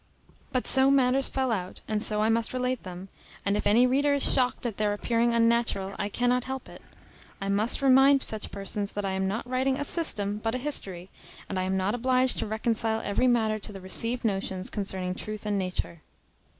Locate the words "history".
10.57-11.11